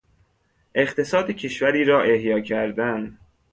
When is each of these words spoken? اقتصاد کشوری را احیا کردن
اقتصاد 0.75 1.31
کشوری 1.31 1.83
را 1.85 2.01
احیا 2.01 2.39
کردن 2.39 3.17